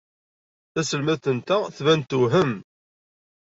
[0.73, 2.51] Taselmadt-nteɣ tban-d tewhem.